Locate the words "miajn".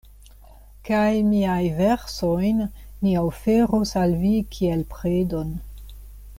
1.33-1.75